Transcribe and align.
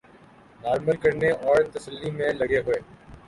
normal 0.61 0.97
کرنے 0.97 1.29
اور 1.43 1.63
تسلی 1.73 2.11
میں 2.11 2.31
لگے 2.33 2.59
ہوئے 2.59 2.79